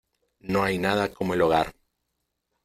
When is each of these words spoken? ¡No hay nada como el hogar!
¡No 0.39 0.63
hay 0.63 0.79
nada 0.79 1.13
como 1.13 1.35
el 1.35 1.43
hogar! 1.43 1.75